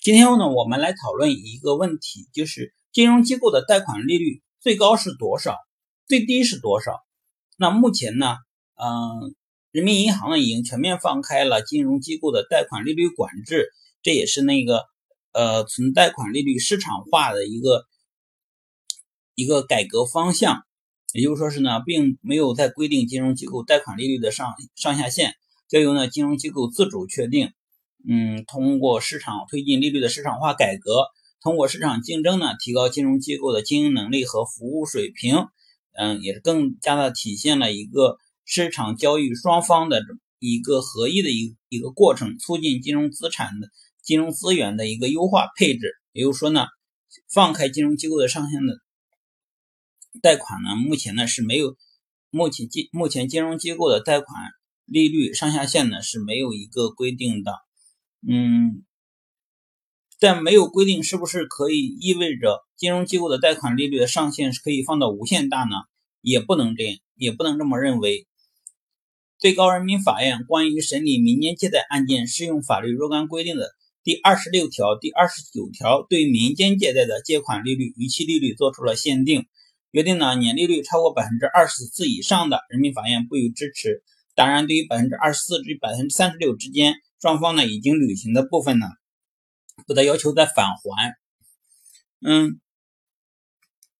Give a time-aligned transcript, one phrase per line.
[0.00, 5.56] 今天呢，我们来讨论一个问题，就是金融机构的贷款利率最高是多少，
[6.06, 7.00] 最低是多少？
[7.56, 8.36] 那目前呢，
[8.76, 9.34] 嗯，
[9.72, 14.84] 人民银行呢已经全面放开了金融机构的贷款利率管制，这也是那个
[15.32, 17.84] 呃存贷款利率市场化的一个
[19.34, 20.62] 一个改革方向。
[21.12, 25.34] 也就是说是呢，并没有再规定金融机构贷款利率的上上下限，
[25.68, 27.52] 交由呢金融机构自主确定。
[28.06, 31.06] 嗯，通过市场推进利率的市场化改革，
[31.40, 35.46] 通过市场竞争呢，提高金融机构的经营能力和服务水平。
[36.00, 40.00] 嗯，也是更加的体现了一个市场交易双方的
[40.38, 43.68] 一个合一的一一个过程，促进金融资产的
[44.00, 45.94] 金融资源的一个优化配置。
[46.12, 46.66] 也就是说呢，
[47.32, 48.78] 放开金融机构的上限的
[50.22, 51.76] 贷款呢，目前呢是没有，
[52.30, 54.28] 目前金目前金融机构的贷款
[54.84, 57.52] 利率上下限呢是没有一个规定的。
[58.26, 58.84] 嗯，
[60.18, 65.76] 但没有规定是不是可以意味着金融机构的贷款利率的上限是可以放到无限大呢？
[66.20, 68.26] 也不能这样，也不能这么认为。
[69.38, 73.70] 最高人民法院关于审理民间借贷案件适用法律若干规定的
[74.02, 79.46] 第二十六条、第二十九条对民间借贷的借款利率逾期利率作出了限定，
[79.92, 84.02] 约定呢年利率超过百分之二十四以上的，人民法院不予支持。
[84.34, 86.96] 当然，对于百分之二十四至百分之三十六之间。
[87.20, 88.86] 双方呢已经履行的部分呢，
[89.86, 91.14] 不得要求再返还。
[92.20, 92.60] 嗯，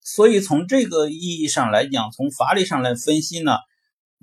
[0.00, 3.58] 所以从这个意义上来讲，从法理上来分析呢，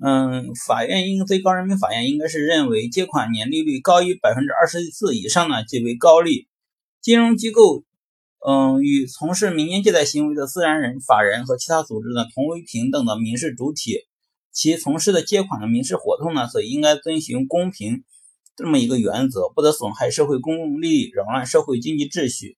[0.02, 6.48] 嗯，法院应最高人民法院应该是认为，借款年利率高于百分之二十四以上呢，即为高利。
[7.00, 7.84] 金融机构，
[8.46, 14.00] 嗯，与从事民间借贷行为的自然人、法人和其他组织呢，同为平等的民事主体，
[14.52, 18.04] 其从事的借款的民事活动呢，所应该遵循公平。
[18.56, 22.56] 这么一个原则，不得损害社会公共利益，扰乱社会经济秩序。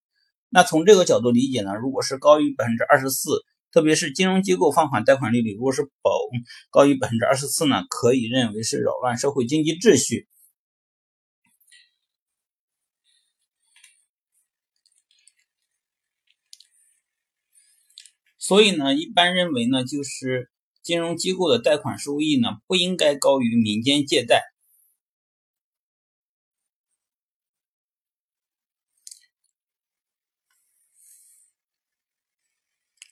[0.49, 6.11] 那从这个角度理解呢，如果是高于百分之二十四，特别是金融机构放款贷款利率如果是保
[6.71, 10.27] 高于百分之二十四呢，可以认为是扰乱社会经济秩序。
[18.37, 20.49] 所以呢，一般认为呢，就是
[20.81, 24.41] 金融机构的贷款收益呢，不应该高于民间借贷。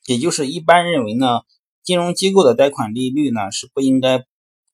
[0.07, 1.41] 也就是一般认为呢，
[1.83, 4.23] 金融机构的贷款利率呢是不应该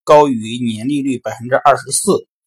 [0.04, 2.28] 高于年利率百分之二十四。